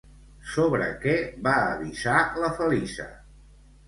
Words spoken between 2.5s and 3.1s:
Feliça?